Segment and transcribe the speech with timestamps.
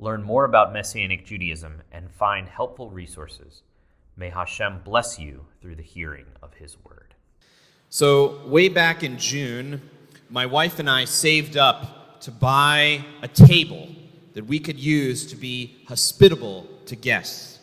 [0.00, 3.62] learn more about Messianic Judaism, and find helpful resources.
[4.16, 7.14] May Hashem bless you through the hearing of His word.
[7.90, 9.82] So, way back in June,
[10.30, 13.88] my wife and I saved up to buy a table
[14.34, 17.58] that we could use to be hospitable to guests.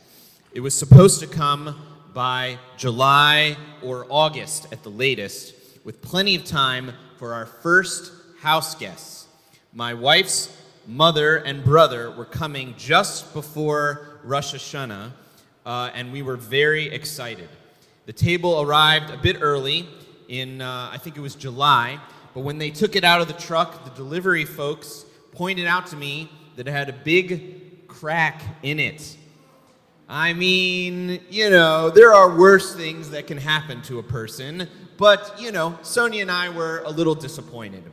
[0.54, 1.79] It was supposed to come
[2.13, 8.76] by July or August at the latest, with plenty of time for our first house
[8.76, 9.27] guests.
[9.73, 10.55] My wife's
[10.88, 15.12] mother and brother were coming just before Rosh Hashanah,
[15.66, 17.49] uh, and we were very excited.
[18.05, 19.85] The table arrived a bit early
[20.29, 21.99] in, uh, I think it was July,
[22.34, 25.98] but when they took it out of the truck, the delivery folks pointed out to
[25.98, 29.18] me that it had a big crack in it.
[30.07, 35.35] I mean, you know, there are worse things that can happen to a person, but,
[35.38, 37.84] you know, Sonia and I were a little disappointed.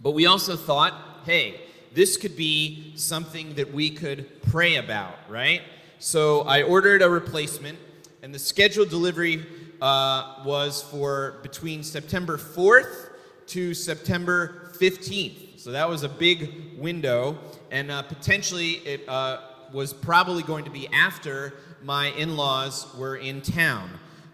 [0.00, 0.94] But we also thought,
[1.26, 1.60] hey,
[1.94, 5.62] this could be something that we could pray about, right?
[5.98, 7.78] So I ordered a replacement,
[8.22, 9.44] and the scheduled delivery
[9.80, 13.10] uh, was for between September 4th
[13.48, 15.58] to September 15th.
[15.58, 17.38] So that was a big window,
[17.70, 19.40] and uh, potentially it uh,
[19.72, 23.90] was probably going to be after my in laws were in town.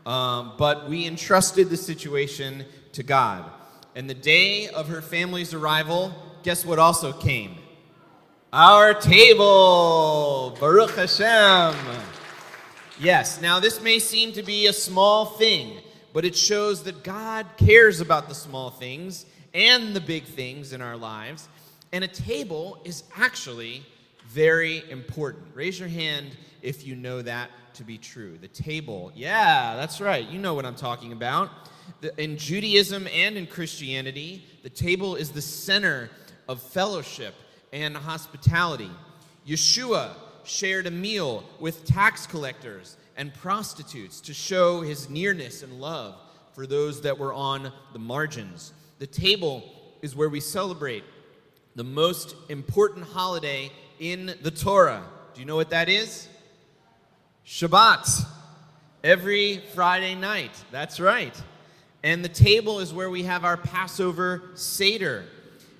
[0.07, 3.51] Um, but we entrusted the situation to God.
[3.95, 6.13] And the day of her family's arrival,
[6.45, 7.57] guess what also came?
[8.53, 10.55] Our table.
[10.61, 11.75] Baruch Hashem.
[13.01, 15.79] Yes, now this may seem to be a small thing,
[16.13, 20.83] but it shows that God cares about the small things and the big things in
[20.83, 21.49] our lives.
[21.93, 23.83] And a table is actually
[24.29, 25.47] very important.
[25.55, 28.37] Raise your hand if you know that to be true.
[28.37, 30.29] The table, yeah, that's right.
[30.29, 31.51] You know what I'm talking about.
[32.19, 36.11] In Judaism and in Christianity, the table is the center
[36.49, 37.35] of fellowship
[37.73, 38.91] and hospitality.
[39.47, 40.11] Yeshua
[40.45, 46.17] shared a meal with tax collectors and prostitutes to show his nearness and love
[46.53, 48.73] for those that were on the margins.
[48.99, 49.65] The table
[50.03, 51.05] is where we celebrate
[51.75, 55.03] the most important holiday in the Torah.
[55.35, 56.29] Do you know what that is?
[57.47, 58.27] Shabbat.
[59.03, 60.53] Every Friday night.
[60.71, 61.35] That's right.
[62.03, 65.25] And the table is where we have our Passover Seder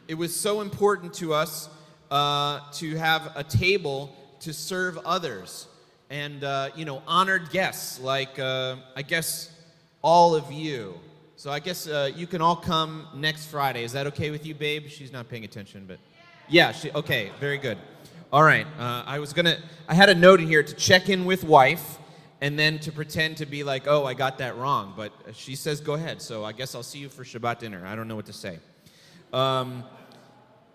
[0.09, 1.69] it was so important to us
[2.11, 5.67] uh, to have a table to serve others.
[6.11, 9.51] And uh, you know honored guests like uh, i guess
[10.03, 10.95] all of you.
[11.37, 13.85] So i guess uh, you can all come next friday.
[13.85, 14.89] Is that okay with you babe?
[14.89, 15.99] She's not paying attention but
[16.49, 17.79] yeah she, okay very good.
[18.33, 21.25] All right uh, i was gonna i had a note in here to check in
[21.25, 21.99] with wife
[22.41, 25.81] and then to pretend to be like oh i got that wrong but she says
[25.81, 26.21] go ahead.
[26.21, 27.87] So i guess i'll see you for shabbat dinner.
[27.87, 28.59] I don't know what to say
[29.35, 29.83] um,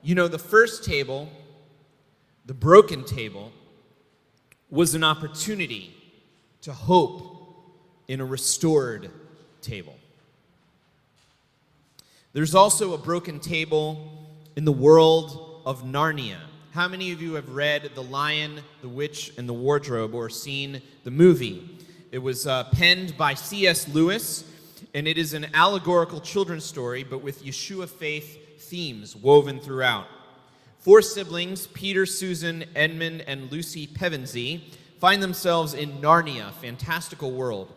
[0.02, 1.30] you know, the first table,
[2.46, 3.54] the broken table,
[4.70, 5.96] was an opportunity
[6.62, 7.38] to hope
[8.10, 9.10] in a restored
[9.62, 9.96] table.
[12.34, 14.28] There's also a broken table
[14.58, 16.40] in the world of Narnia.
[16.72, 20.82] How many of you have read The Lion, the Witch, and the Wardrobe or seen
[21.06, 21.80] the movie?
[22.12, 23.88] It was uh, penned by C.S.
[23.88, 24.44] Lewis,
[24.94, 28.38] and it is an allegorical children's story, but with Yeshua faith
[28.70, 30.06] themes woven throughout.
[30.78, 34.64] Four siblings, Peter, Susan, Edmund, and Lucy Pevensey,
[35.00, 37.74] find themselves in Narnia, fantastical world.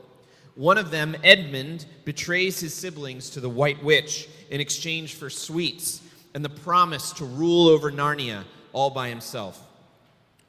[0.55, 6.03] One of them, Edmund, betrays his siblings to the White Witch in exchange for sweets
[6.35, 9.61] and the promise to rule over Narnia all by himself.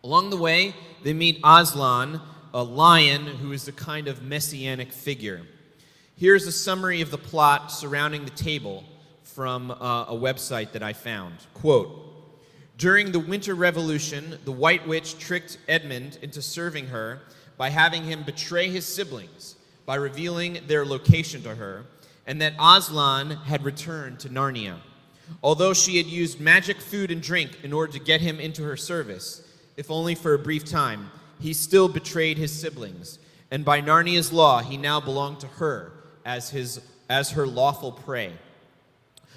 [0.03, 2.19] Along the way, they meet Aslan,
[2.53, 5.41] a lion who is a kind of messianic figure.
[6.17, 8.83] Here's a summary of the plot surrounding the table
[9.33, 11.35] from uh, a website that I found.
[11.53, 11.89] Quote
[12.77, 17.21] During the Winter Revolution, the White Witch tricked Edmund into serving her
[17.57, 21.85] by having him betray his siblings by revealing their location to her,
[22.25, 24.77] and that Aslan had returned to Narnia.
[25.41, 28.77] Although she had used magic food and drink in order to get him into her
[28.77, 29.45] service,
[29.75, 33.19] if only for a brief time, he still betrayed his siblings,
[33.51, 35.91] and by Narnia's law, he now belonged to her
[36.25, 38.33] as, his, as her lawful prey.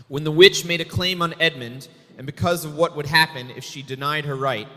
[0.08, 3.64] When the witch made a claim on Edmund, and because of what would happen if
[3.64, 4.68] she denied her right,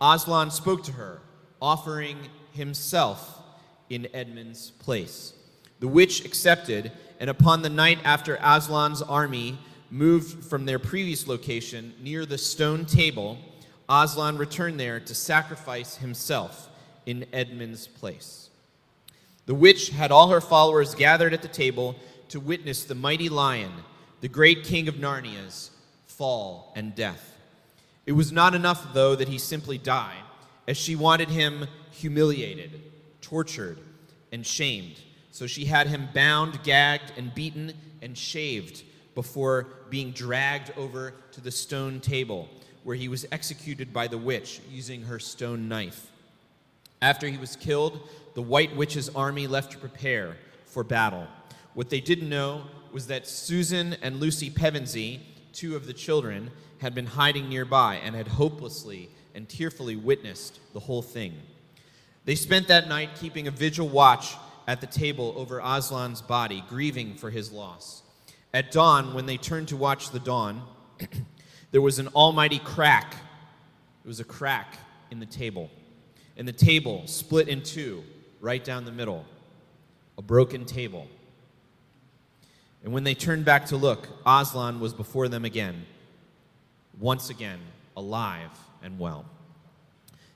[0.00, 1.20] Aslan spoke to her,
[1.60, 2.18] offering
[2.52, 3.40] himself
[3.88, 5.34] in Edmund's place.
[5.78, 6.90] The witch accepted,
[7.20, 9.58] and upon the night after Aslan's army
[9.90, 13.38] moved from their previous location near the stone table,
[13.88, 16.70] Aslan returned there to sacrifice himself
[17.06, 18.48] in Edmund's place.
[19.46, 21.96] The witch had all her followers gathered at the table
[22.28, 23.72] to witness the mighty lion,
[24.22, 25.72] the great king of Narnia's
[26.06, 27.36] fall and death.
[28.06, 30.16] It was not enough, though, that he simply die,
[30.66, 32.80] as she wanted him humiliated,
[33.20, 33.78] tortured,
[34.30, 34.94] and shamed.
[35.32, 38.84] So she had him bound, gagged, and beaten and shaved
[39.16, 42.48] before being dragged over to the stone table,
[42.84, 46.06] where he was executed by the witch using her stone knife.
[47.00, 50.36] After he was killed, the White Witch's army left to prepare
[50.66, 51.26] for battle.
[51.74, 55.20] What they didn't know was that Susan and Lucy Pevensey,
[55.52, 60.80] two of the children, had been hiding nearby and had hopelessly and tearfully witnessed the
[60.80, 61.34] whole thing.
[62.24, 64.34] They spent that night keeping a vigil watch
[64.68, 68.02] at the table over Aslan's body, grieving for his loss.
[68.54, 70.62] At dawn, when they turned to watch the dawn,
[71.70, 73.14] there was an almighty crack.
[74.04, 74.76] It was a crack
[75.10, 75.70] in the table.
[76.36, 78.04] And the table split in two,
[78.40, 79.24] right down the middle.
[80.18, 81.08] A broken table.
[82.84, 85.86] And when they turned back to look, Aslan was before them again,
[86.98, 87.60] once again,
[87.96, 88.50] alive
[88.82, 89.24] and well.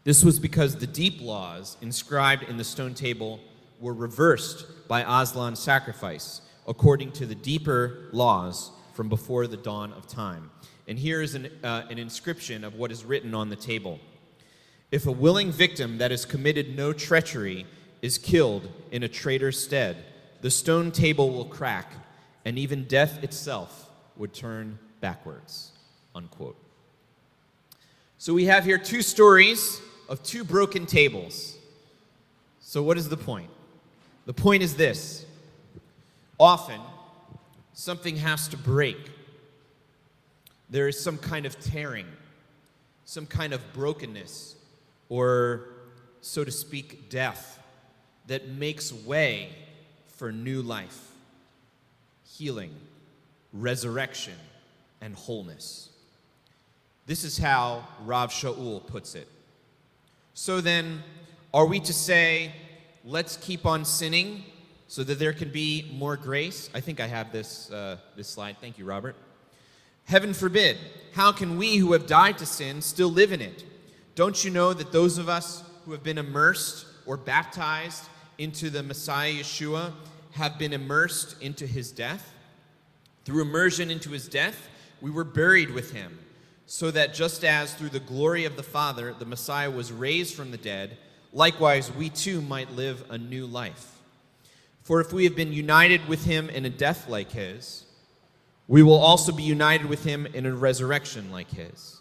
[0.05, 3.41] This was because the deep laws inscribed in the stone table
[3.81, 10.07] were reversed by Aslan's sacrifice, according to the deeper laws from before the dawn of
[10.07, 10.51] time.
[10.87, 13.99] And here is an, uh, an inscription of what is written on the table.
[14.93, 17.67] If a willing victim that has committed no treachery
[18.01, 20.05] is killed in a traitor's stead,
[20.41, 21.93] the stone table will crack,
[22.47, 25.73] and even death itself would turn backwards.
[26.15, 26.57] Unquote.
[28.19, 31.59] So we have here two stories of two broken tables.
[32.61, 33.51] So, what is the point?
[34.27, 35.27] The point is this
[36.39, 36.81] often,
[37.75, 39.11] something has to break.
[40.71, 42.07] There is some kind of tearing,
[43.05, 44.55] some kind of brokenness,
[45.09, 45.69] or,
[46.21, 47.61] so to speak, death
[48.29, 49.51] that makes way
[50.07, 51.11] for new life,
[52.37, 52.75] healing,
[53.53, 54.35] resurrection,
[55.01, 55.91] and wholeness.
[57.07, 59.29] This is how Rav Shaul puts it.
[60.35, 61.03] So then,
[61.55, 62.53] are we to say,
[63.05, 64.43] let's keep on sinning
[64.89, 66.69] so that there can be more grace?
[66.75, 68.57] I think I have this, uh, this slide.
[68.61, 69.17] Thank you, Robert.
[70.05, 70.77] Heaven forbid.
[71.15, 73.65] How can we who have died to sin still live in it?
[74.15, 78.05] Don't you know that those of us who have been immersed or baptized
[78.39, 79.93] into the Messiah Yeshua
[80.37, 82.33] have been immersed into his death?
[83.25, 84.69] Through immersion into his death,
[85.01, 86.19] we were buried with him,
[86.65, 90.51] so that just as through the glory of the Father the Messiah was raised from
[90.51, 90.97] the dead,
[91.33, 94.01] likewise we too might live a new life.
[94.83, 97.85] For if we have been united with him in a death like his,
[98.69, 102.01] we will also be united with him in a resurrection like his.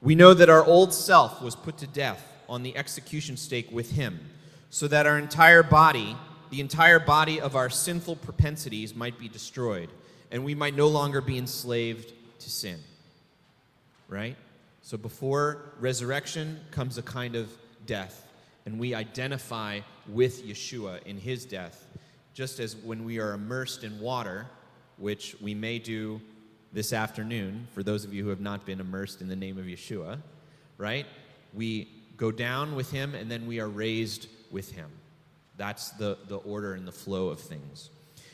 [0.00, 3.92] We know that our old self was put to death on the execution stake with
[3.92, 4.20] him,
[4.70, 6.16] so that our entire body,
[6.50, 9.88] the entire body of our sinful propensities, might be destroyed,
[10.30, 12.78] and we might no longer be enslaved to sin.
[14.08, 14.36] Right?
[14.82, 17.50] So before resurrection comes a kind of
[17.86, 18.26] death,
[18.66, 21.86] and we identify with Yeshua in his death,
[22.34, 24.46] just as when we are immersed in water,
[24.98, 26.20] which we may do
[26.72, 29.64] this afternoon, for those of you who have not been immersed in the name of
[29.64, 30.18] Yeshua,
[30.78, 31.06] right?
[31.54, 34.90] We go down with him and then we are raised with him.
[35.56, 37.90] That's the, the order and the flow of things.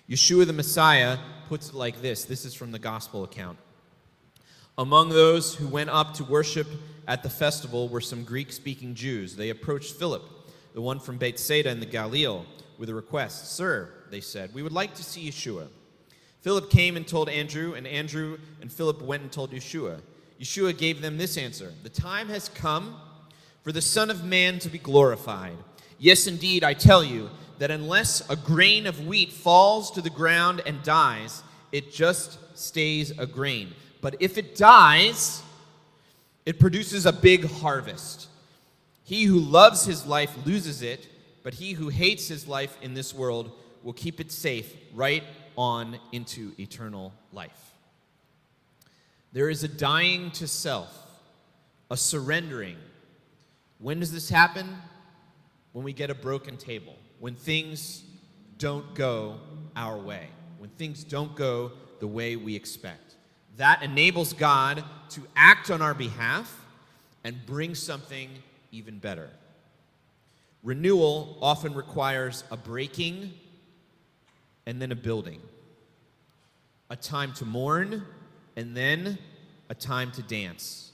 [0.09, 3.59] Yeshua the Messiah puts it like this this is from the gospel account.
[4.79, 6.67] Among those who went up to worship
[7.07, 9.37] at the festival were some Greek speaking Jews.
[9.37, 10.23] They approached Philip,
[10.75, 12.45] the one from Bethsaida in the Galilee,
[12.79, 13.55] with a request.
[13.55, 15.69] Sir, they said, we would like to see Yeshua.
[16.41, 20.01] Philip came and told Andrew, and Andrew and Philip went and told Yeshua.
[20.41, 22.97] Yeshua gave them this answer The time has come
[23.63, 25.57] for the Son of Man to be glorified.
[26.03, 30.61] Yes, indeed, I tell you that unless a grain of wheat falls to the ground
[30.67, 33.73] and dies, it just stays a grain.
[34.01, 35.45] But if it dies,
[36.45, 38.27] it produces a big harvest.
[39.05, 41.07] He who loves his life loses it,
[41.45, 43.53] but he who hates his life in this world
[43.85, 45.23] will keep it safe right
[45.57, 47.75] on into eternal life.
[49.33, 50.93] There is a dying to self,
[51.93, 52.79] a surrendering.
[53.79, 54.67] When does this happen?
[55.73, 58.05] When we get a broken table, when things
[58.59, 59.39] don't go
[59.75, 63.17] our way, when things don't go the way we expect.
[63.57, 66.65] That enables God to act on our behalf
[67.25, 68.29] and bring something
[68.71, 69.31] even better.
[70.63, 73.33] Renewal often requires a breaking
[74.67, 75.41] and then a building,
[76.91, 78.05] a time to mourn
[78.57, 79.19] and then
[79.69, 80.93] a time to dance,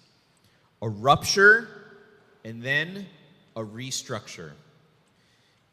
[0.81, 1.69] a rupture
[2.45, 3.07] and then
[3.57, 4.53] a restructure.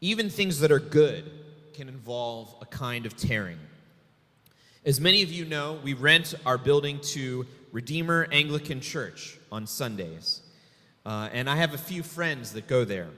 [0.00, 1.30] Even things that are good
[1.72, 3.58] can involve a kind of tearing.
[4.84, 10.42] As many of you know, we rent our building to Redeemer Anglican Church on Sundays.
[11.04, 13.08] Uh, and I have a few friends that go there.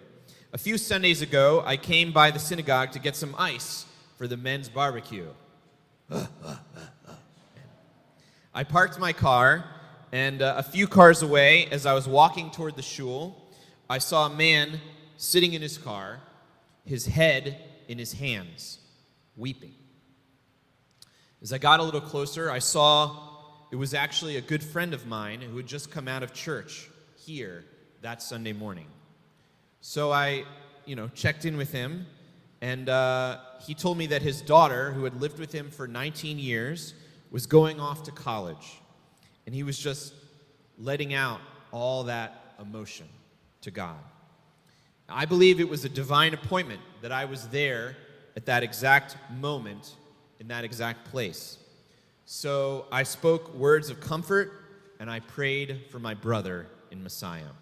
[0.52, 3.84] A few Sundays ago, I came by the synagogue to get some ice
[4.16, 5.28] for the men's barbecue.
[8.54, 9.64] I parked my car,
[10.10, 13.36] and uh, a few cars away, as I was walking toward the shul,
[13.90, 14.80] I saw a man
[15.16, 16.20] sitting in his car,
[16.88, 18.78] his head in his hands,
[19.36, 19.74] weeping.
[21.42, 23.28] As I got a little closer, I saw
[23.70, 26.88] it was actually a good friend of mine who had just come out of church
[27.16, 27.66] here
[28.00, 28.86] that Sunday morning.
[29.82, 30.44] So I,
[30.86, 32.06] you know, checked in with him,
[32.62, 36.38] and uh, he told me that his daughter, who had lived with him for 19
[36.38, 36.94] years,
[37.30, 38.80] was going off to college.
[39.44, 40.14] And he was just
[40.78, 41.40] letting out
[41.70, 43.06] all that emotion
[43.60, 43.98] to God.
[45.08, 47.96] I believe it was a divine appointment that I was there
[48.36, 49.96] at that exact moment,
[50.38, 51.58] in that exact place.
[52.26, 54.52] So I spoke words of comfort
[55.00, 57.52] and I prayed for my brother in Messiah.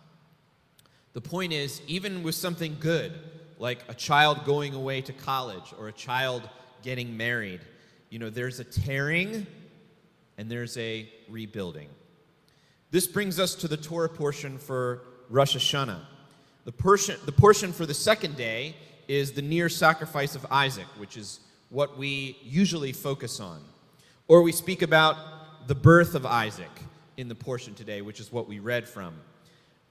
[1.13, 3.13] The point is, even with something good,
[3.59, 6.49] like a child going away to college or a child
[6.83, 7.61] getting married,
[8.11, 9.47] you know, there's a tearing
[10.37, 11.89] and there's a rebuilding.
[12.91, 16.01] This brings us to the Torah portion for Rosh Hashanah.
[16.67, 18.75] The portion, the portion for the second day
[19.07, 21.39] is the near sacrifice of Isaac, which is
[21.71, 23.61] what we usually focus on.
[24.27, 26.71] Or we speak about the birth of Isaac
[27.17, 29.15] in the portion today, which is what we read from.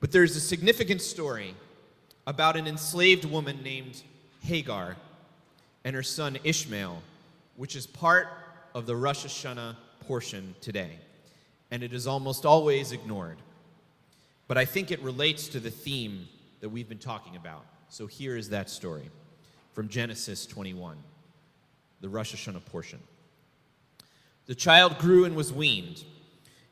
[0.01, 1.55] But there's a significant story
[2.27, 4.03] about an enslaved woman named
[4.41, 4.97] Hagar
[5.85, 7.01] and her son Ishmael,
[7.55, 8.27] which is part
[8.73, 10.99] of the Rosh Hashanah portion today.
[11.71, 13.37] And it is almost always ignored.
[14.49, 16.27] But I think it relates to the theme
[16.65, 17.63] that we've been talking about.
[17.89, 19.11] So here is that story
[19.73, 20.97] from Genesis 21,
[22.01, 22.97] the Rosh Hashanah portion.
[24.47, 26.03] The child grew and was weaned.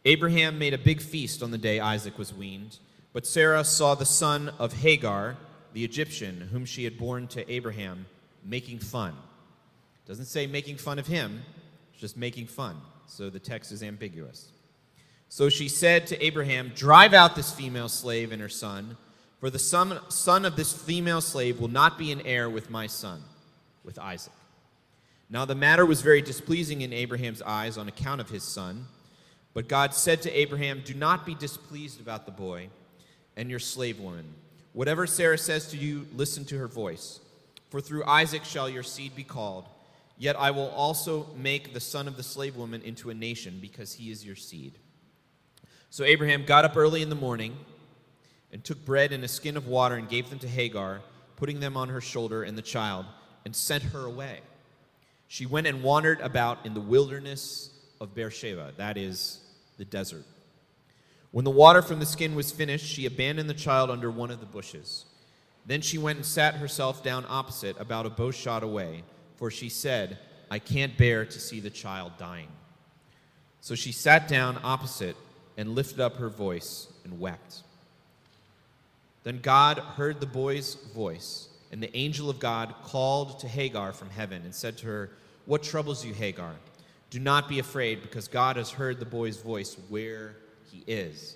[0.04, 2.80] Abraham made a big feast on the day Isaac was weaned.
[3.14, 5.38] But Sarah saw the son of Hagar,
[5.74, 8.08] the Egyptian, whom she had borne to Abraham,
[8.44, 9.14] making fun.
[10.08, 11.44] Doesn't say making fun of him,
[11.92, 12.78] it's just making fun.
[13.06, 14.48] So the text is ambiguous.
[15.30, 18.98] So she said to Abraham, Drive out this female slave and her son,
[19.44, 22.88] for the son, son of this female slave will not be an heir with my
[22.88, 23.22] son,
[23.84, 24.32] with Isaac.
[25.30, 28.88] Now the matter was very displeasing in Abraham's eyes on account of his son.
[29.54, 32.70] But God said to Abraham, Do not be displeased about the boy
[33.36, 34.34] and your slave woman.
[34.72, 37.20] Whatever Sarah says to you, listen to her voice.
[37.70, 39.66] For through Isaac shall your seed be called.
[40.18, 43.96] Yet I will also make the son of the slave woman into a nation, because
[43.96, 44.80] he is your seed.
[45.90, 47.58] So Abraham got up early in the morning
[48.54, 51.02] and took bread and a skin of water and gave them to Hagar,
[51.36, 53.06] putting them on her shoulder and the child,
[53.44, 54.40] and sent her away.
[55.28, 59.40] She went and wandered about in the wilderness of Beersheba, that is,
[59.78, 60.24] the desert.
[61.32, 64.40] When the water from the skin was finished, she abandoned the child under one of
[64.40, 65.06] the bushes.
[65.66, 69.04] Then she went and sat herself down opposite, about a bow shot away,
[69.36, 70.20] for she said,
[70.52, 72.50] I can't bear to see the child dying.
[73.62, 75.16] So she sat down opposite
[75.58, 77.64] and lifted up her voice and wept.
[79.24, 84.10] Then God heard the boy's voice, and the angel of God called to Hagar from
[84.10, 85.12] heaven and said to her,
[85.46, 86.54] What troubles you, Hagar?
[87.10, 90.36] Do not be afraid, because God has heard the boy's voice where
[90.72, 91.36] he is.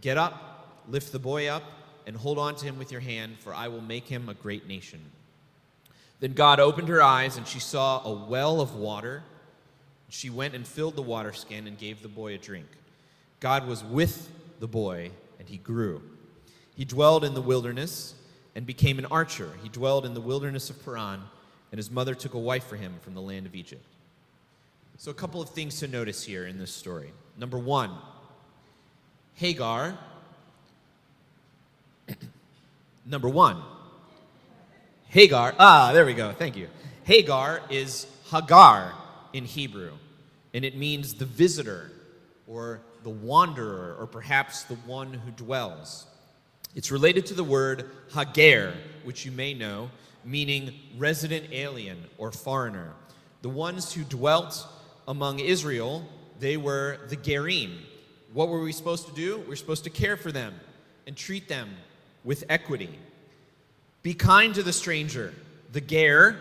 [0.00, 1.62] Get up, lift the boy up,
[2.06, 4.68] and hold on to him with your hand, for I will make him a great
[4.68, 5.00] nation.
[6.20, 9.22] Then God opened her eyes, and she saw a well of water.
[10.08, 12.68] She went and filled the water skin and gave the boy a drink.
[13.40, 16.02] God was with the boy, and he grew.
[16.74, 18.14] He dwelled in the wilderness
[18.54, 19.50] and became an archer.
[19.62, 21.20] He dwelled in the wilderness of Paran,
[21.70, 23.84] and his mother took a wife for him from the land of Egypt.
[24.96, 27.12] So, a couple of things to notice here in this story.
[27.36, 27.90] Number one,
[29.34, 29.98] Hagar,
[33.06, 33.60] number one.
[35.08, 36.68] Hagar, ah, there we go, thank you.
[37.04, 38.94] Hagar is Hagar
[39.32, 39.92] in Hebrew,
[40.52, 41.92] and it means the visitor
[42.48, 46.06] or the wanderer or perhaps the one who dwells.
[46.74, 49.90] It's related to the word Hager, which you may know,
[50.24, 52.92] meaning resident alien or foreigner.
[53.42, 54.66] The ones who dwelt
[55.06, 56.06] among Israel,
[56.40, 57.78] they were the Gerim,
[58.34, 59.44] what were we supposed to do?
[59.48, 60.54] We're supposed to care for them,
[61.06, 61.70] and treat them
[62.24, 62.98] with equity.
[64.02, 65.32] Be kind to the stranger,
[65.72, 66.36] the ger,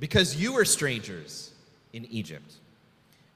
[0.00, 1.52] because you were strangers
[1.92, 2.54] in Egypt.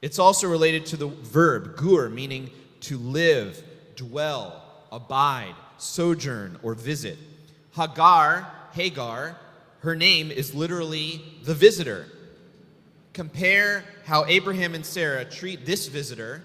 [0.01, 2.51] It's also related to the verb gur, meaning
[2.81, 3.63] to live,
[3.97, 7.19] dwell, abide, sojourn, or visit.
[7.75, 9.37] Hagar, Hagar,
[9.81, 12.07] her name is literally the visitor.
[13.13, 16.43] Compare how Abraham and Sarah treat this visitor,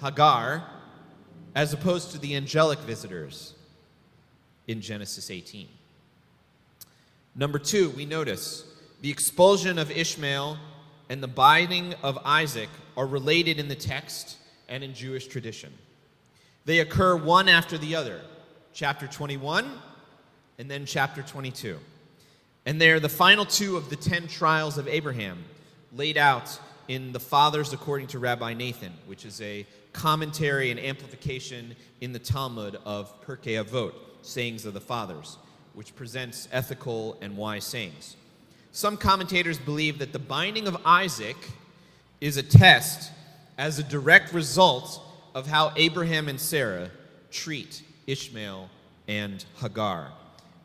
[0.00, 0.66] Hagar,
[1.54, 3.54] as opposed to the angelic visitors
[4.66, 5.68] in Genesis 18.
[7.34, 8.64] Number two, we notice
[9.00, 10.58] the expulsion of Ishmael
[11.08, 14.36] and the binding of Isaac are related in the text
[14.68, 15.72] and in Jewish tradition.
[16.64, 18.20] They occur one after the other,
[18.72, 19.70] chapter 21
[20.58, 21.78] and then chapter 22.
[22.66, 25.44] And they are the final two of the 10 trials of Abraham
[25.92, 26.58] laid out
[26.88, 32.18] in The Fathers According to Rabbi Nathan, which is a commentary and amplification in the
[32.18, 35.38] Talmud of Pirkei Avot, Sayings of the Fathers,
[35.74, 38.16] which presents ethical and wise sayings.
[38.72, 41.36] Some commentators believe that the binding of Isaac
[42.20, 43.10] is a test
[43.58, 45.02] as a direct result
[45.34, 46.90] of how Abraham and Sarah
[47.30, 48.68] treat Ishmael
[49.08, 50.12] and Hagar.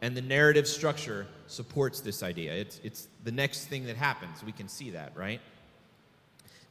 [0.02, 2.54] And the narrative structure supports this idea.
[2.54, 4.44] It's, it's the next thing that happens.
[4.44, 5.42] We can see that, right?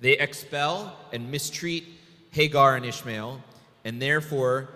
[0.01, 1.85] They expel and mistreat
[2.31, 3.41] Hagar and Ishmael,
[3.85, 4.69] and therefore,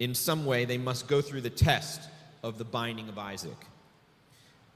[0.00, 2.02] in some way, they must go through the test
[2.42, 3.56] of the binding of Isaac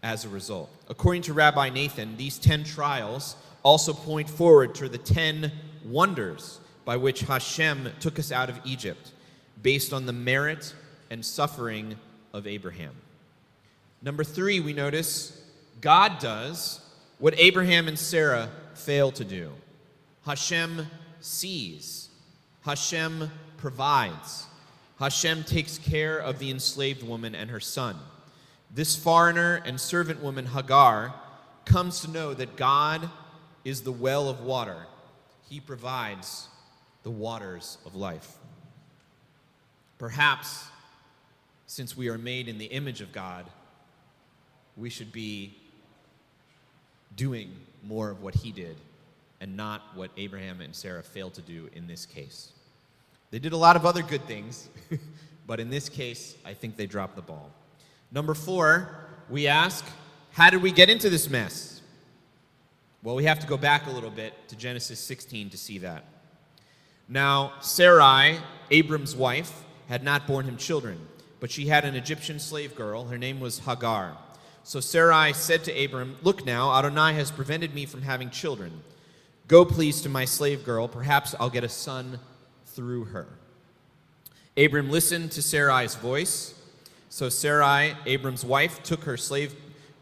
[0.02, 0.70] as a result.
[0.88, 5.52] According to Rabbi Nathan, these 10 trials also point forward to the 10
[5.84, 9.12] wonders by which Hashem took us out of Egypt,
[9.62, 10.74] based on the merit
[11.10, 11.96] and suffering
[12.32, 12.94] of Abraham.
[14.02, 15.40] Number three, we notice
[15.80, 16.80] God does
[17.18, 19.52] what Abraham and Sarah fail to do.
[20.24, 20.86] Hashem
[21.20, 22.08] sees,
[22.62, 24.46] Hashem provides,
[24.98, 27.96] Hashem takes care of the enslaved woman and her son.
[28.72, 31.14] This foreigner and servant woman, Hagar,
[31.64, 33.08] comes to know that God
[33.64, 34.86] is the well of water.
[35.48, 36.48] He provides
[37.02, 38.37] the waters of life.
[39.98, 40.68] Perhaps,
[41.66, 43.46] since we are made in the image of God,
[44.76, 45.56] we should be
[47.16, 48.76] doing more of what he did
[49.40, 52.52] and not what Abraham and Sarah failed to do in this case.
[53.30, 54.68] They did a lot of other good things,
[55.46, 57.50] but in this case, I think they dropped the ball.
[58.10, 59.84] Number four, we ask,
[60.30, 61.82] how did we get into this mess?
[63.02, 66.04] Well, we have to go back a little bit to Genesis 16 to see that.
[67.08, 68.38] Now, Sarai,
[68.70, 70.98] Abram's wife, had not borne him children,
[71.40, 73.06] but she had an Egyptian slave girl.
[73.06, 74.16] Her name was Hagar.
[74.62, 78.82] So Sarai said to Abram, Look now, Adonai has prevented me from having children.
[79.46, 80.88] Go, please, to my slave girl.
[80.88, 82.20] Perhaps I'll get a son
[82.66, 83.26] through her.
[84.58, 86.54] Abram listened to Sarai's voice.
[87.08, 89.54] So Sarai, Abram's wife, took her slave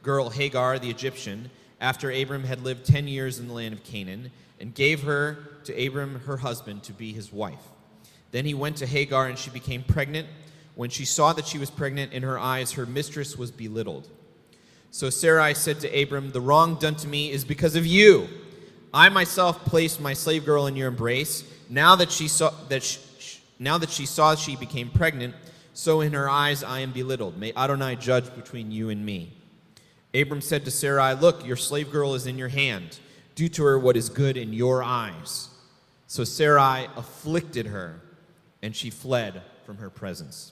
[0.02, 4.32] girl Hagar the Egyptian after Abram had lived 10 years in the land of Canaan
[4.58, 7.62] and gave her to Abram, her husband, to be his wife.
[8.36, 10.28] Then he went to Hagar and she became pregnant.
[10.74, 14.10] When she saw that she was pregnant, in her eyes her mistress was belittled.
[14.90, 18.28] So Sarai said to Abram, The wrong done to me is because of you.
[18.92, 21.50] I myself placed my slave girl in your embrace.
[21.70, 23.00] Now that she saw that she,
[23.58, 25.34] now that she saw she became pregnant,
[25.72, 27.38] so in her eyes I am belittled.
[27.38, 29.32] May Adonai judge between you and me.
[30.12, 32.98] Abram said to Sarai, Look, your slave girl is in your hand.
[33.34, 35.48] Do to her what is good in your eyes.
[36.06, 38.02] So Sarai afflicted her,
[38.66, 40.50] and she fled from her presence.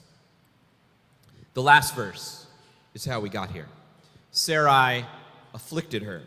[1.53, 2.47] The last verse
[2.93, 3.67] is how we got here.
[4.31, 5.05] Sarai
[5.53, 6.21] afflicted her.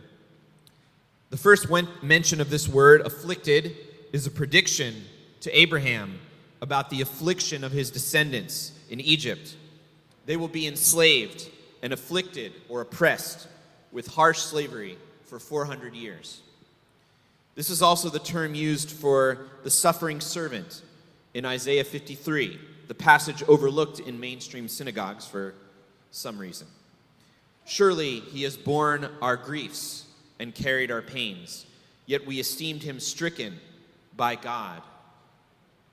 [1.31, 1.67] The first
[2.03, 3.75] mention of this word, afflicted,
[4.13, 5.03] is a prediction
[5.41, 6.21] to Abraham
[6.61, 9.57] about the affliction of his descendants in Egypt.
[10.27, 11.49] They will be enslaved
[11.83, 13.49] and afflicted or oppressed
[13.93, 16.43] with harsh slavery for 400 years.
[17.55, 20.83] This is also the term used for the suffering servant
[21.39, 25.55] in Isaiah 53, the passage overlooked in mainstream synagogues for
[26.11, 26.67] some reason.
[27.65, 30.07] Surely he has borne our griefs
[30.39, 31.65] and carried our pains,
[32.07, 33.59] yet we esteemed him stricken
[34.17, 34.83] by God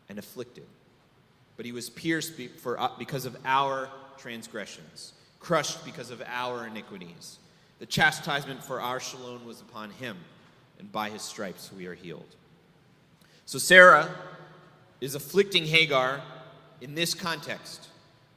[0.09, 0.65] and afflicted
[1.57, 7.39] but he was pierced for, uh, because of our transgressions, crushed because of our iniquities.
[7.79, 10.17] The chastisement for our shalom was upon him,
[10.79, 12.35] and by his stripes we are healed.
[13.45, 14.09] So Sarah
[15.01, 16.21] is afflicting Hagar
[16.81, 17.89] in this context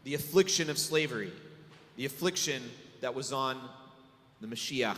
[0.05, 1.33] the affliction of slavery,
[1.97, 2.63] the affliction
[3.01, 3.61] that was on
[4.41, 4.97] the Mashiach.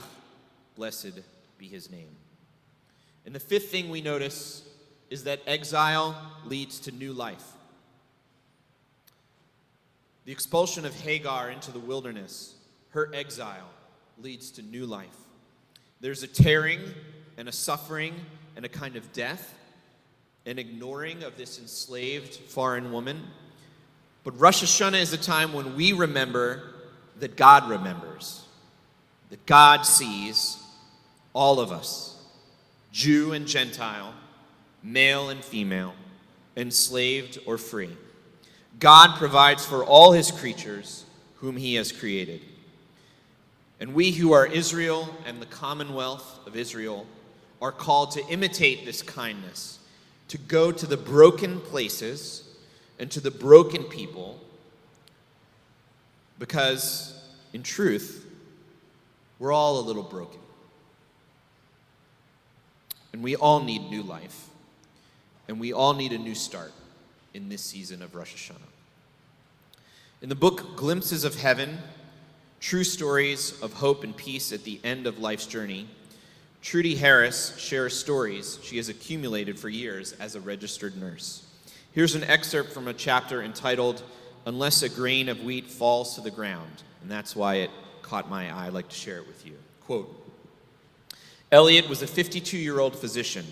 [0.76, 1.20] Blessed
[1.58, 2.14] be his name.
[3.26, 4.62] And the fifth thing we notice
[5.10, 7.44] is that exile leads to new life.
[10.24, 12.54] The expulsion of Hagar into the wilderness,
[12.90, 13.68] her exile,
[14.22, 15.08] leads to new life.
[16.00, 16.80] There's a tearing
[17.36, 18.14] and a suffering
[18.54, 19.54] and a kind of death,
[20.46, 23.20] an ignoring of this enslaved foreign woman.
[24.24, 26.62] But Rosh Hashanah is a time when we remember
[27.18, 28.44] that God remembers,
[29.30, 30.62] that God sees
[31.32, 32.16] all of us,
[32.92, 34.14] Jew and Gentile,
[34.82, 35.94] male and female,
[36.56, 37.96] enslaved or free.
[38.78, 41.04] God provides for all his creatures
[41.36, 42.40] whom he has created.
[43.80, 47.06] And we who are Israel and the commonwealth of Israel
[47.62, 49.78] are called to imitate this kindness,
[50.30, 52.44] to go to the broken places
[53.00, 54.38] and to the broken people,
[56.38, 57.20] because
[57.52, 58.24] in truth,
[59.40, 60.38] we're all a little broken.
[63.12, 64.46] And we all need new life.
[65.48, 66.70] And we all need a new start
[67.34, 68.60] in this season of Rosh Hashanah.
[70.22, 71.78] In the book Glimpses of Heaven
[72.60, 75.88] True Stories of Hope and Peace at the End of Life's Journey,
[76.62, 81.42] Trudy Harris shares stories she has accumulated for years as a registered nurse.
[81.92, 84.02] Here's an excerpt from a chapter entitled
[84.46, 87.70] Unless a Grain of Wheat Falls to the Ground, and that's why it
[88.02, 88.66] caught my eye.
[88.66, 89.54] I'd like to share it with you.
[89.86, 90.14] Quote
[91.50, 93.46] Elliot was a 52 year old physician,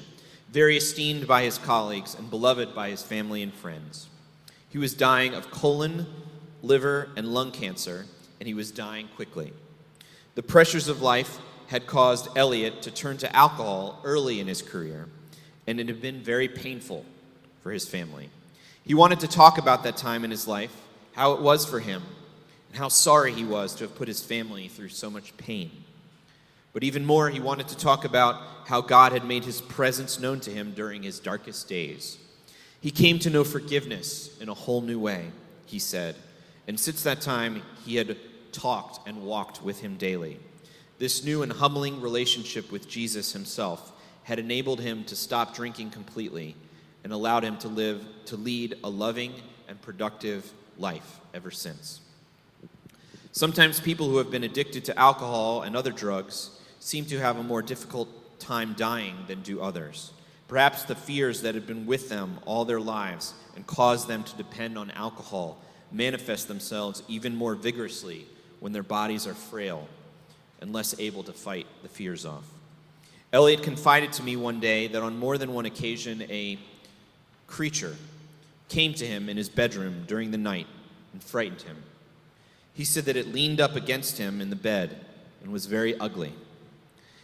[0.50, 4.08] very esteemed by his colleagues and beloved by his family and friends.
[4.68, 6.06] He was dying of colon,
[6.62, 8.04] liver, and lung cancer,
[8.38, 9.52] and he was dying quickly.
[10.34, 15.06] The pressures of life had caused Elliot to turn to alcohol early in his career,
[15.66, 17.04] and it had been very painful
[17.62, 18.30] for his family.
[18.84, 20.74] He wanted to talk about that time in his life,
[21.12, 22.02] how it was for him,
[22.68, 25.70] and how sorry he was to have put his family through so much pain.
[26.72, 30.40] But even more, he wanted to talk about how God had made his presence known
[30.40, 32.16] to him during his darkest days.
[32.80, 35.32] He came to know forgiveness in a whole new way,
[35.66, 36.14] he said,
[36.66, 38.16] and since that time, he had
[38.52, 40.38] talked and walked with him daily.
[40.98, 43.92] This new and humbling relationship with Jesus himself
[44.24, 46.56] had enabled him to stop drinking completely
[47.04, 49.32] and allowed him to live to lead a loving
[49.68, 52.00] and productive life ever since.
[53.30, 57.42] Sometimes people who have been addicted to alcohol and other drugs seem to have a
[57.44, 58.08] more difficult
[58.40, 60.12] time dying than do others.
[60.48, 64.36] Perhaps the fears that have been with them all their lives and caused them to
[64.36, 68.26] depend on alcohol manifest themselves even more vigorously
[68.58, 69.86] when their bodies are frail
[70.60, 72.44] and less able to fight the fears off.
[73.32, 76.58] Elliot confided to me one day that on more than one occasion a
[77.46, 77.96] creature
[78.68, 80.66] came to him in his bedroom during the night
[81.12, 81.76] and frightened him.
[82.74, 85.04] He said that it leaned up against him in the bed
[85.42, 86.32] and was very ugly.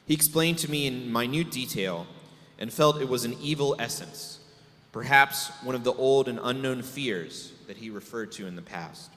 [0.06, 2.06] He explained to me in minute detail
[2.58, 4.40] and felt it was an evil essence,
[4.92, 9.10] perhaps one of the old and unknown fears that he referred to in the past.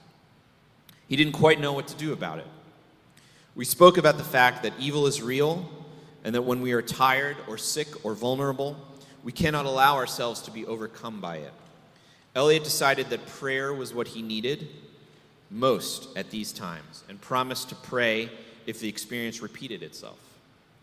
[1.08, 2.48] He didn't quite know what to do about it.
[3.58, 5.68] We spoke about the fact that evil is real
[6.24, 8.78] and that when we are tired or sick or vulnerable,
[9.24, 11.52] we cannot allow ourselves to be overcome by it.
[12.36, 14.68] Elliot decided that prayer was what he needed
[15.50, 18.30] most at these times and promised to pray
[18.68, 20.20] if the experience repeated itself.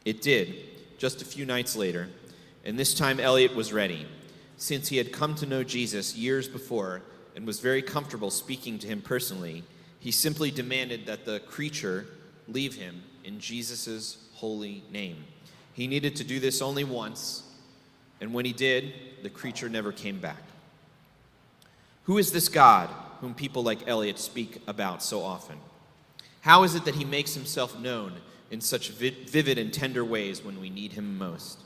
[0.05, 0.57] It did,
[0.99, 2.09] just a few nights later,
[2.65, 4.05] and this time Elliot was ready.
[4.57, 7.03] Since he had come to know Jesus years before
[7.37, 9.63] and was very comfortable speaking to him personally,
[10.01, 12.09] he simply demanded that the creature
[12.49, 15.25] leave him in Jesus' holy name.
[15.73, 17.43] He needed to do this only once,
[18.21, 20.43] and when he did, the creature never came back.
[22.05, 25.57] Who is this God whom people like Elliot speak about so often?
[26.43, 28.13] How is it that he makes himself known
[28.51, 31.59] in such vivid and tender ways when we need him most?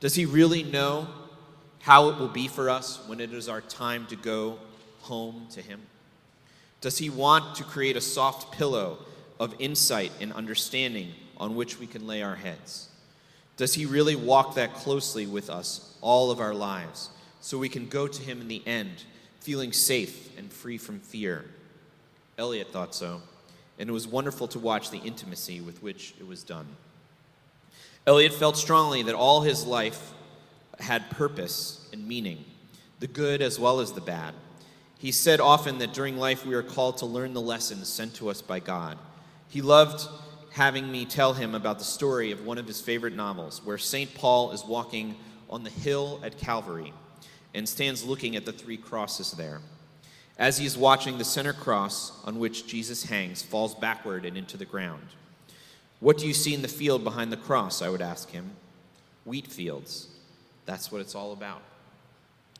[0.00, 1.06] Does he really know
[1.80, 4.58] how it will be for us when it is our time to go
[5.02, 5.80] home to him?
[6.80, 8.98] Does he want to create a soft pillow
[9.40, 12.88] of insight and understanding on which we can lay our heads?
[13.56, 17.88] Does he really walk that closely with us all of our lives so we can
[17.88, 19.04] go to him in the end
[19.40, 21.44] feeling safe and free from fear?
[22.36, 23.22] Elliot thought so,
[23.78, 26.66] and it was wonderful to watch the intimacy with which it was done.
[28.06, 30.12] Elliot felt strongly that all his life
[30.80, 32.44] had purpose and meaning,
[33.00, 34.34] the good as well as the bad.
[34.98, 38.30] He said often that during life we are called to learn the lessons sent to
[38.30, 38.98] us by God.
[39.54, 40.08] He loved
[40.50, 44.12] having me tell him about the story of one of his favorite novels, where St.
[44.12, 45.14] Paul is walking
[45.48, 46.92] on the hill at Calvary
[47.54, 49.60] and stands looking at the three crosses there.
[50.38, 54.56] As he is watching, the center cross on which Jesus hangs falls backward and into
[54.56, 55.06] the ground.
[56.00, 57.80] What do you see in the field behind the cross?
[57.80, 58.50] I would ask him.
[59.24, 60.08] Wheat fields.
[60.66, 61.62] That's what it's all about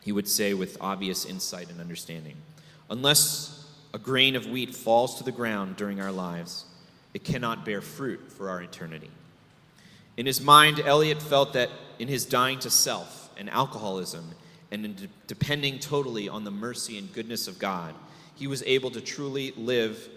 [0.04, 2.36] he would say with obvious insight and understanding.
[2.90, 6.66] Unless a grain of wheat falls to the ground during our lives,
[7.14, 9.10] it cannot bear fruit for our eternity.
[10.16, 14.32] In his mind, Elliot felt that in his dying to self and alcoholism,
[14.70, 17.94] and in de- depending totally on the mercy and goodness of God,
[18.34, 20.08] he was able to truly live,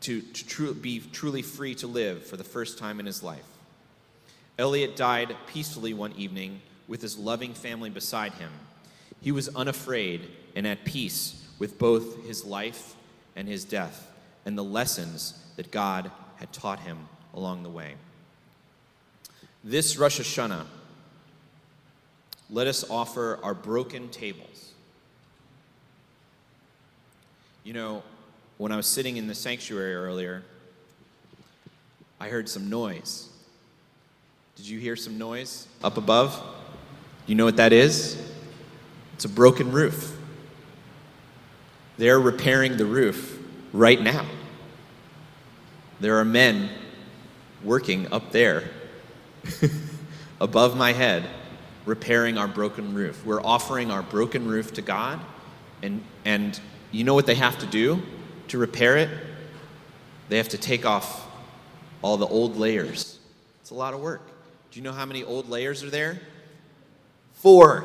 [0.00, 3.46] to, to be truly free to live for the first time in his life.
[4.58, 8.50] Elliot died peacefully one evening with his loving family beside him.
[9.20, 12.96] He was unafraid and at peace with both his life
[13.36, 14.08] and his death
[14.44, 17.94] and the lessons that God had taught him along the way.
[19.64, 20.64] This Rosh Hashanah,
[22.50, 24.72] let us offer our broken tables.
[27.64, 28.02] You know,
[28.56, 30.42] when I was sitting in the sanctuary earlier,
[32.20, 33.28] I heard some noise.
[34.56, 36.42] Did you hear some noise up above?
[37.26, 38.20] You know what that is?
[39.14, 40.16] It's a broken roof.
[41.98, 43.38] They're repairing the roof
[43.72, 44.26] right now.
[46.00, 46.70] There are men
[47.64, 48.64] working up there
[50.40, 51.24] above my head
[51.84, 53.24] repairing our broken roof.
[53.24, 55.20] We're offering our broken roof to God,
[55.82, 56.60] and, and
[56.92, 58.02] you know what they have to do
[58.48, 59.08] to repair it?
[60.28, 61.26] They have to take off
[62.02, 63.18] all the old layers.
[63.62, 64.22] It's a lot of work.
[64.70, 66.20] Do you know how many old layers are there?
[67.34, 67.84] Four.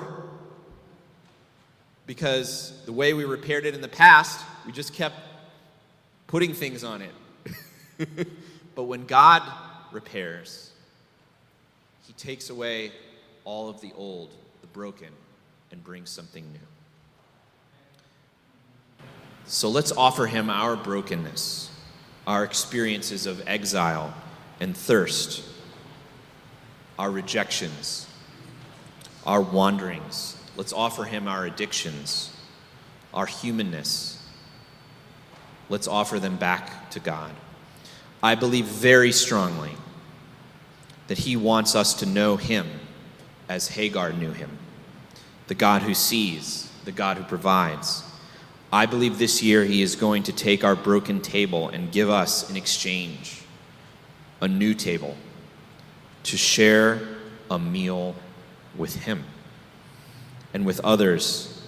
[2.06, 5.16] Because the way we repaired it in the past, we just kept
[6.34, 7.14] putting things on it.
[8.74, 9.44] but when God
[9.92, 10.72] repairs,
[12.08, 12.92] He takes away
[13.44, 15.10] all of the old, the broken,
[15.70, 16.58] and brings something new.
[19.46, 21.70] So let's offer Him our brokenness,
[22.26, 24.12] our experiences of exile
[24.60, 25.44] and thirst,
[26.98, 28.08] our rejections,
[29.24, 30.36] our wanderings.
[30.58, 32.36] Let's offer Him our addictions,
[33.14, 34.23] our humanness.
[35.70, 37.32] Let's offer them back to God.
[38.22, 39.72] I believe very strongly
[41.08, 42.68] that He wants us to know Him
[43.50, 44.58] as Hagar knew Him
[45.48, 48.04] the God who sees, the God who provides.
[48.72, 52.50] I believe this year He is going to take our broken table and give us
[52.50, 53.44] in exchange
[54.42, 55.16] a new table
[56.24, 57.02] to share
[57.52, 58.16] a meal
[58.76, 59.26] with Him
[60.54, 61.62] and with others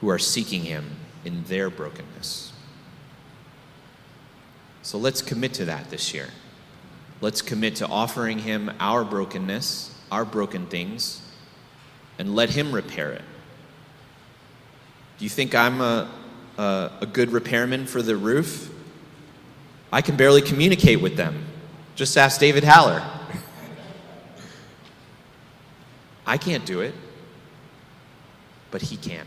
[0.00, 2.49] who are seeking Him in their brokenness.
[4.82, 6.28] So let's commit to that this year.
[7.20, 11.20] Let's commit to offering Him our brokenness, our broken things,
[12.18, 13.22] and let Him repair it.
[15.18, 16.10] Do you think I'm a,
[16.56, 18.72] a, a good repairman for the roof?
[19.92, 21.44] I can barely communicate with them.
[21.94, 23.02] Just ask David Haller.
[26.26, 26.94] I can't do it,
[28.70, 29.26] but he can.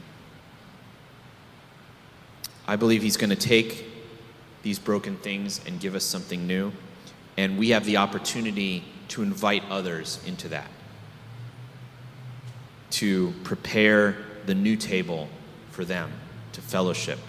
[2.65, 3.92] I believe he's going to take
[4.63, 6.71] these broken things and give us something new,
[7.37, 10.69] and we have the opportunity to invite others into that,
[12.89, 15.27] to prepare the new table
[15.71, 16.11] for them,
[16.53, 17.19] to fellowship,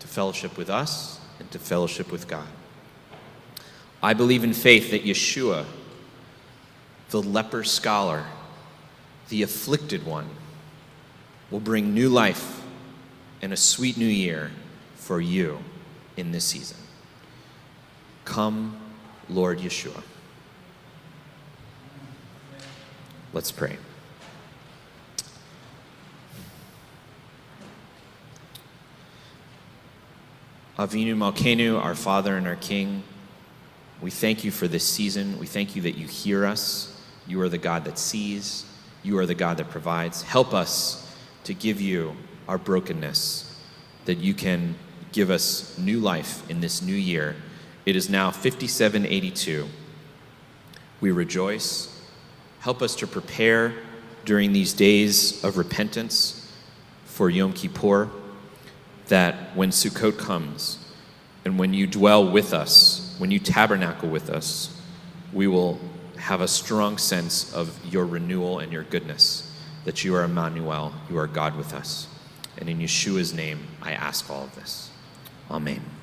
[0.00, 2.46] to fellowship with us and to fellowship with God.
[4.02, 5.64] I believe in faith that Yeshua,
[7.10, 8.24] the leper scholar,
[9.28, 10.28] the afflicted one,
[11.50, 12.62] will bring new life
[13.40, 14.50] and a sweet new year
[15.08, 15.58] for you
[16.18, 16.76] in this season.
[18.26, 18.78] Come,
[19.30, 20.02] Lord Yeshua.
[23.32, 23.78] Let's pray.
[30.78, 33.02] Avinu Malkenu, our Father and our King,
[34.02, 35.38] we thank you for this season.
[35.38, 37.00] We thank you that you hear us.
[37.26, 38.66] You are the God that sees.
[39.02, 40.20] You are the God that provides.
[40.20, 42.14] Help us to give you
[42.46, 43.58] our brokenness,
[44.04, 44.74] that you can
[45.12, 47.36] give us new life in this new year.
[47.86, 49.66] It is now 5782.
[51.00, 51.94] We rejoice.
[52.60, 53.74] Help us to prepare
[54.24, 56.52] during these days of repentance
[57.04, 58.10] for Yom Kippur,
[59.06, 60.78] that when Sukkot comes
[61.44, 64.78] and when you dwell with us, when you tabernacle with us,
[65.32, 65.80] we will
[66.16, 69.50] have a strong sense of your renewal and your goodness,
[69.84, 72.06] that you are Emmanuel, you are God with us.
[72.58, 74.90] And in Yeshua's name, I ask all of this.
[75.50, 75.97] Amen.